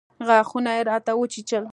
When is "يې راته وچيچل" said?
0.77-1.63